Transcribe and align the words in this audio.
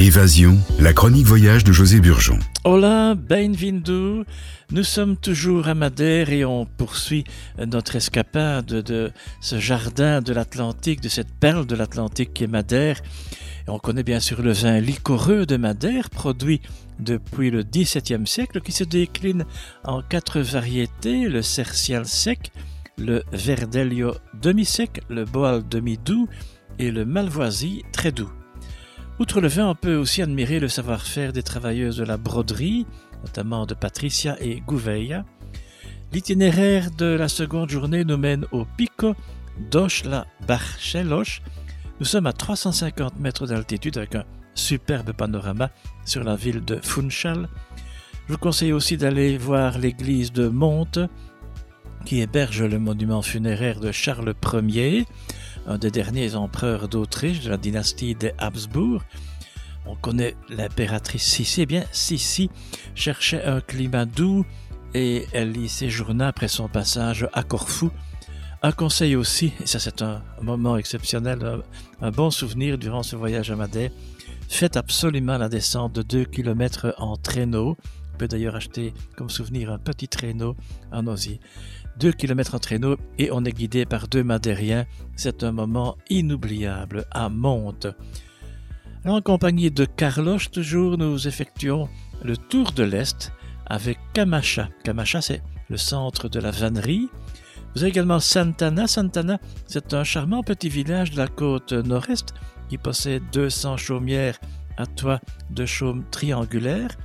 Évasion, 0.00 0.56
la 0.78 0.94
chronique 0.94 1.26
voyage 1.26 1.62
de 1.62 1.72
José 1.72 2.00
Burgeon. 2.00 2.38
Hola, 2.64 3.14
bem-vindo. 3.14 4.24
Nous 4.70 4.82
sommes 4.82 5.18
toujours 5.18 5.68
à 5.68 5.74
Madère 5.74 6.30
et 6.30 6.42
on 6.42 6.64
poursuit 6.64 7.24
notre 7.58 7.96
escapade 7.96 8.64
de 8.64 9.12
ce 9.42 9.58
jardin 9.58 10.22
de 10.22 10.32
l'Atlantique, 10.32 11.02
de 11.02 11.10
cette 11.10 11.30
perle 11.38 11.66
de 11.66 11.76
l'Atlantique 11.76 12.32
qui 12.32 12.44
est 12.44 12.46
Madère. 12.46 13.02
On 13.68 13.78
connaît 13.78 14.02
bien 14.02 14.20
sûr 14.20 14.40
le 14.40 14.52
vin 14.52 14.80
liquoreux 14.80 15.44
de 15.44 15.58
Madère, 15.58 16.08
produit 16.08 16.62
depuis 16.98 17.50
le 17.50 17.62
XVIIe 17.62 18.26
siècle, 18.26 18.62
qui 18.62 18.72
se 18.72 18.84
décline 18.84 19.44
en 19.84 20.00
quatre 20.00 20.40
variétés 20.40 21.28
le 21.28 21.42
cercial 21.42 22.06
sec, 22.06 22.52
le 22.96 23.22
verdelho 23.32 24.14
demi-sec, 24.40 25.02
le 25.10 25.26
boal 25.26 25.68
demi-doux 25.68 26.26
et 26.78 26.90
le 26.90 27.04
malvoisie 27.04 27.82
très 27.92 28.12
doux. 28.12 28.30
Outre 29.20 29.42
le 29.42 29.48
vin, 29.48 29.68
on 29.68 29.74
peut 29.74 29.96
aussi 29.96 30.22
admirer 30.22 30.60
le 30.60 30.68
savoir-faire 30.68 31.34
des 31.34 31.42
travailleuses 31.42 31.98
de 31.98 32.04
la 32.04 32.16
broderie, 32.16 32.86
notamment 33.22 33.66
de 33.66 33.74
Patricia 33.74 34.34
et 34.40 34.62
Gouveia. 34.62 35.26
L'itinéraire 36.10 36.90
de 36.90 37.04
la 37.04 37.28
seconde 37.28 37.68
journée 37.68 38.02
nous 38.06 38.16
mène 38.16 38.46
au 38.50 38.64
Pico 38.64 39.14
dos 39.70 39.88
la 40.06 40.26
Barchelos. 40.48 41.42
Nous 42.00 42.06
sommes 42.06 42.24
à 42.24 42.32
350 42.32 43.20
mètres 43.20 43.46
d'altitude 43.46 43.98
avec 43.98 44.14
un 44.14 44.24
superbe 44.54 45.12
panorama 45.12 45.68
sur 46.06 46.24
la 46.24 46.34
ville 46.34 46.64
de 46.64 46.76
Funchal. 46.76 47.46
Je 48.26 48.32
vous 48.32 48.38
conseille 48.38 48.72
aussi 48.72 48.96
d'aller 48.96 49.36
voir 49.36 49.76
l'église 49.76 50.32
de 50.32 50.48
Monte, 50.48 50.98
qui 52.06 52.20
héberge 52.20 52.62
le 52.62 52.78
monument 52.78 53.20
funéraire 53.20 53.80
de 53.80 53.92
Charles 53.92 54.32
Ier, 54.66 55.04
un 55.66 55.78
des 55.78 55.90
derniers 55.90 56.34
empereurs 56.34 56.88
d'Autriche 56.88 57.40
de 57.40 57.50
la 57.50 57.56
dynastie 57.56 58.14
des 58.14 58.32
Habsbourg. 58.38 59.02
On 59.86 59.96
connaît 59.96 60.36
l'impératrice 60.48 61.24
Sissi. 61.24 61.62
Eh 61.62 61.66
bien, 61.66 61.84
Sissi 61.92 62.50
cherchait 62.94 63.44
un 63.44 63.60
climat 63.60 64.04
doux 64.04 64.44
et 64.94 65.26
elle 65.32 65.56
y 65.56 65.68
séjourna 65.68 66.28
après 66.28 66.48
son 66.48 66.68
passage 66.68 67.28
à 67.32 67.42
Corfou. 67.42 67.90
Un 68.62 68.72
conseil 68.72 69.16
aussi, 69.16 69.52
et 69.62 69.66
ça 69.66 69.78
c'est 69.78 70.02
un 70.02 70.22
moment 70.42 70.76
exceptionnel, 70.76 71.62
un, 72.02 72.10
bon 72.10 72.30
souvenir 72.30 72.76
durant 72.76 73.02
ce 73.02 73.16
voyage 73.16 73.50
à 73.50 73.56
Madère, 73.56 73.90
faites 74.50 74.76
absolument 74.76 75.38
la 75.38 75.48
descente 75.48 75.94
de 75.94 76.02
2 76.02 76.24
km 76.26 76.94
en 76.98 77.16
traîneau. 77.16 77.78
Peut 78.20 78.28
d'ailleurs 78.28 78.54
acheter 78.54 78.92
comme 79.16 79.30
souvenir 79.30 79.72
un 79.72 79.78
petit 79.78 80.06
traîneau 80.06 80.54
en 80.92 81.06
osier. 81.06 81.40
2 82.00 82.12
km 82.12 82.54
en 82.54 82.58
traîneau 82.58 82.98
et 83.16 83.30
on 83.32 83.46
est 83.46 83.52
guidé 83.52 83.86
par 83.86 84.08
deux 84.08 84.22
Madériens. 84.22 84.84
C'est 85.16 85.42
un 85.42 85.52
moment 85.52 85.96
inoubliable 86.10 87.06
à 87.12 87.30
Monte. 87.30 87.86
en 89.06 89.22
compagnie 89.22 89.70
de 89.70 89.86
Carlos, 89.86 90.38
toujours, 90.52 90.98
nous 90.98 91.26
effectuons 91.26 91.88
le 92.22 92.36
tour 92.36 92.72
de 92.72 92.82
l'Est 92.82 93.32
avec 93.64 93.98
Camacha. 94.12 94.68
Camacha, 94.84 95.22
c'est 95.22 95.42
le 95.70 95.78
centre 95.78 96.28
de 96.28 96.40
la 96.40 96.50
vannerie. 96.50 97.08
Vous 97.74 97.80
avez 97.80 97.88
également 97.88 98.20
Santana. 98.20 98.86
Santana, 98.86 99.40
c'est 99.64 99.94
un 99.94 100.04
charmant 100.04 100.42
petit 100.42 100.68
village 100.68 101.12
de 101.12 101.16
la 101.16 101.26
côte 101.26 101.72
nord-est 101.72 102.34
qui 102.68 102.76
possède 102.76 103.22
200 103.32 103.78
chaumières 103.78 104.38
à 104.76 104.84
toit 104.84 105.20
de 105.48 105.64
chaume 105.64 106.04
triangulaire. 106.10 106.98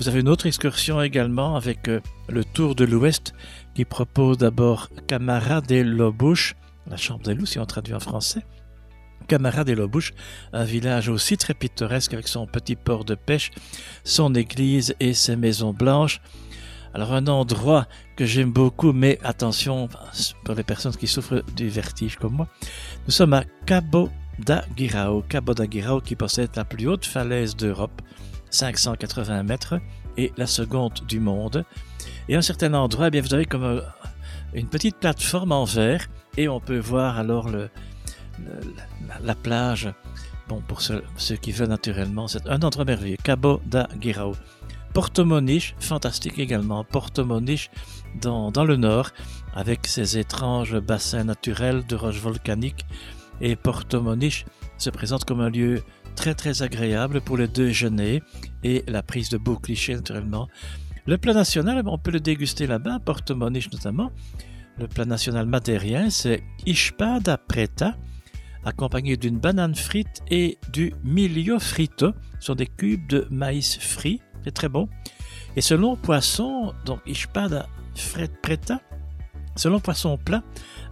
Vous 0.00 0.08
avez 0.08 0.20
une 0.20 0.30
autre 0.30 0.46
excursion 0.46 1.02
également 1.02 1.56
avec 1.56 1.86
euh, 1.86 2.00
le 2.30 2.42
Tour 2.42 2.74
de 2.74 2.86
l'Ouest 2.86 3.34
qui 3.74 3.84
propose 3.84 4.38
d'abord 4.38 4.88
Camara 5.06 5.60
de 5.60 5.82
Lobouche, 5.82 6.56
la 6.86 6.96
chambre 6.96 7.22
des 7.22 7.34
loups 7.34 7.44
si 7.44 7.58
on 7.58 7.66
traduit 7.66 7.92
en 7.92 8.00
français. 8.00 8.40
Camara 9.28 9.62
de 9.62 9.74
Lobouche, 9.74 10.14
un 10.54 10.64
village 10.64 11.10
aussi 11.10 11.36
très 11.36 11.52
pittoresque 11.52 12.14
avec 12.14 12.28
son 12.28 12.46
petit 12.46 12.76
port 12.76 13.04
de 13.04 13.14
pêche, 13.14 13.50
son 14.02 14.34
église 14.34 14.94
et 15.00 15.12
ses 15.12 15.36
maisons 15.36 15.74
blanches. 15.74 16.22
Alors 16.94 17.12
un 17.12 17.26
endroit 17.26 17.86
que 18.16 18.24
j'aime 18.24 18.52
beaucoup, 18.52 18.94
mais 18.94 19.18
attention 19.22 19.90
pour 20.44 20.54
les 20.54 20.64
personnes 20.64 20.96
qui 20.96 21.08
souffrent 21.08 21.44
du 21.54 21.68
vertige 21.68 22.16
comme 22.16 22.36
moi, 22.36 22.48
nous 23.04 23.12
sommes 23.12 23.34
à 23.34 23.44
Cabo 23.66 24.08
da 24.38 24.64
Guirao, 24.74 25.20
Cabo 25.28 25.52
da 25.52 25.66
Guirao 25.66 26.00
qui 26.00 26.16
possède 26.16 26.56
la 26.56 26.64
plus 26.64 26.88
haute 26.88 27.04
falaise 27.04 27.54
d'Europe, 27.54 28.00
580 28.50 29.42
mètres, 29.42 29.80
et 30.16 30.32
la 30.36 30.46
seconde 30.46 31.00
du 31.08 31.20
monde. 31.20 31.64
Et 32.28 32.34
à 32.34 32.38
un 32.38 32.42
certain 32.42 32.74
endroit, 32.74 33.08
eh 33.08 33.10
bien, 33.10 33.22
vous 33.22 33.34
avez 33.34 33.44
comme 33.44 33.64
euh, 33.64 33.80
une 34.54 34.68
petite 34.68 34.96
plateforme 34.96 35.52
en 35.52 35.64
verre 35.64 36.06
et 36.36 36.48
on 36.48 36.60
peut 36.60 36.78
voir 36.78 37.18
alors 37.18 37.48
la, 39.22 39.34
plage. 39.34 39.92
Bon, 40.48 40.62
pour 40.66 40.80
ceux, 40.82 41.02
qui 41.40 41.52
veulent 41.52 41.68
naturellement, 41.68 42.28
c'est 42.28 42.46
un 42.48 42.60
endroit 42.60 42.84
merveilleux. 42.84 43.18
Cabo 43.22 43.60
da 43.66 43.88
Guirao. 43.96 44.34
Porto 44.92 45.24
Moniche, 45.24 45.74
fantastique 45.78 46.38
également. 46.38 46.82
Porto 46.82 47.24
Moniche 47.24 47.70
dans, 48.20 48.50
dans 48.50 48.64
le 48.64 48.76
nord, 48.76 49.10
avec 49.54 49.86
ses 49.86 50.18
étranges 50.18 50.78
bassins 50.80 51.24
naturels 51.24 51.86
de 51.86 51.94
roches 51.94 52.20
volcaniques. 52.20 52.84
Et 53.40 53.56
Porto 53.56 54.00
Moniche 54.02 54.44
se 54.78 54.90
présente 54.90 55.24
comme 55.24 55.40
un 55.40 55.50
lieu 55.50 55.82
très 56.14 56.34
très 56.34 56.62
agréable 56.62 57.20
pour 57.20 57.36
le 57.36 57.48
déjeuner 57.48 58.22
et 58.62 58.84
la 58.86 59.02
prise 59.02 59.30
de 59.30 59.38
beaux 59.38 59.56
clichés 59.56 59.94
naturellement. 59.94 60.48
Le 61.06 61.16
plat 61.18 61.32
national, 61.32 61.82
on 61.86 61.98
peut 61.98 62.10
le 62.10 62.20
déguster 62.20 62.66
là-bas, 62.66 62.98
Porto 63.04 63.34
Moniche 63.34 63.72
notamment. 63.72 64.12
Le 64.78 64.86
plat 64.86 65.04
national 65.04 65.46
madérien, 65.46 66.10
c'est 66.10 66.42
Ishpada 66.66 67.38
Preta, 67.38 67.96
accompagné 68.64 69.16
d'une 69.16 69.38
banane 69.38 69.74
frite 69.74 70.22
et 70.30 70.58
du 70.72 70.92
milio 71.02 71.58
frito. 71.58 72.12
Ce 72.38 72.46
sont 72.46 72.54
des 72.54 72.66
cubes 72.66 73.06
de 73.08 73.26
maïs 73.30 73.78
frit, 73.78 74.20
c'est 74.44 74.52
très 74.52 74.68
bon. 74.68 74.88
Et 75.56 75.60
selon 75.60 75.96
poisson, 75.96 76.72
donc 76.84 77.00
Ishpada 77.06 77.68
Preta, 78.42 78.80
selon 79.60 79.78
poisson 79.78 80.16
plat, 80.16 80.42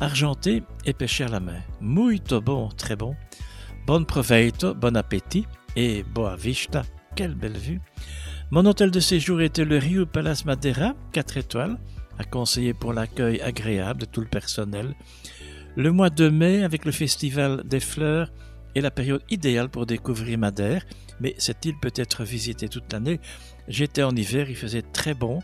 argenté 0.00 0.64
et 0.84 0.92
pêché 0.92 1.22
à 1.22 1.28
la 1.28 1.38
main. 1.38 1.60
Muito 1.80 2.40
bon, 2.40 2.68
très 2.76 2.96
bon. 2.96 3.14
Bon 3.86 4.04
proveito, 4.04 4.74
bon 4.74 4.96
appétit 4.96 5.46
et 5.76 6.02
boa 6.02 6.34
vista, 6.34 6.82
quelle 7.14 7.36
belle 7.36 7.56
vue. 7.56 7.80
Mon 8.50 8.66
hôtel 8.66 8.90
de 8.90 8.98
séjour 8.98 9.40
était 9.40 9.64
le 9.64 9.78
Rio 9.78 10.04
Palace 10.04 10.44
Madeira, 10.44 10.94
4 11.12 11.36
étoiles, 11.36 11.78
à 12.18 12.24
conseiller 12.24 12.74
pour 12.74 12.92
l'accueil 12.92 13.40
agréable 13.40 14.00
de 14.00 14.06
tout 14.06 14.20
le 14.20 14.26
personnel. 14.26 14.94
Le 15.76 15.92
mois 15.92 16.10
de 16.10 16.28
mai, 16.28 16.64
avec 16.64 16.84
le 16.84 16.92
festival 16.92 17.62
des 17.64 17.80
fleurs, 17.80 18.32
est 18.74 18.80
la 18.80 18.90
période 18.90 19.22
idéale 19.30 19.68
pour 19.68 19.86
découvrir 19.86 20.38
Madère, 20.38 20.84
mais 21.20 21.36
cette 21.38 21.64
île 21.66 21.78
peut 21.80 21.94
être 21.94 22.24
visitée 22.24 22.68
toute 22.68 22.92
l'année. 22.92 23.20
J'étais 23.68 24.02
en 24.02 24.14
hiver, 24.16 24.50
il 24.50 24.56
faisait 24.56 24.82
très 24.82 25.14
bon. 25.14 25.40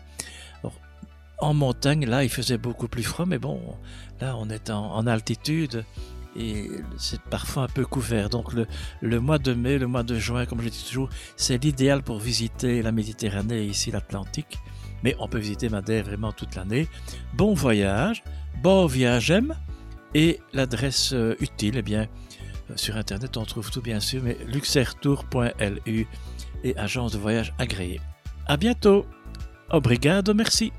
En 1.43 1.53
montagne, 1.53 2.05
là, 2.05 2.23
il 2.23 2.29
faisait 2.29 2.57
beaucoup 2.57 2.87
plus 2.87 3.03
froid, 3.03 3.25
mais 3.25 3.39
bon, 3.39 3.59
là, 4.21 4.35
on 4.37 4.49
est 4.49 4.69
en 4.69 5.05
altitude 5.07 5.85
et 6.35 6.69
c'est 6.97 7.21
parfois 7.21 7.63
un 7.63 7.67
peu 7.67 7.85
couvert. 7.85 8.29
Donc 8.29 8.53
le, 9.01 9.19
mois 9.19 9.39
de 9.39 9.53
mai, 9.53 9.77
le 9.77 9.87
mois 9.87 10.03
de 10.03 10.17
juin, 10.17 10.45
comme 10.45 10.61
je 10.61 10.69
dis 10.69 10.85
toujours, 10.87 11.09
c'est 11.35 11.63
l'idéal 11.63 12.03
pour 12.03 12.19
visiter 12.19 12.81
la 12.81 12.91
Méditerranée 12.91 13.63
et 13.63 13.65
ici 13.65 13.91
l'Atlantique. 13.91 14.57
Mais 15.03 15.15
on 15.19 15.27
peut 15.27 15.39
visiter 15.39 15.69
Madère 15.69 16.05
vraiment 16.05 16.31
toute 16.31 16.55
l'année. 16.55 16.87
Bon 17.33 17.53
voyage, 17.53 18.23
bon 18.61 18.85
voyage 18.85 19.33
et 20.15 20.39
l'adresse 20.53 21.11
euh, 21.13 21.35
utile, 21.39 21.77
eh 21.77 21.81
bien, 21.81 22.07
euh, 22.69 22.73
sur 22.75 22.95
Internet 22.95 23.35
on 23.35 23.45
trouve 23.45 23.71
tout 23.71 23.81
bien 23.81 23.99
sûr, 23.99 24.21
mais 24.23 24.37
luxertour.lu 24.45 26.07
et 26.63 26.77
agence 26.77 27.11
de 27.11 27.17
voyage 27.17 27.53
agréée. 27.57 27.99
À 28.45 28.57
bientôt. 28.57 29.05
Obrigado, 29.69 30.33
merci. 30.33 30.71